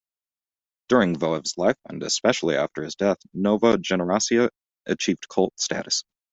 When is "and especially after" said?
1.87-2.81